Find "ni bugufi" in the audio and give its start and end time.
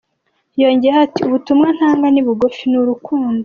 2.11-2.63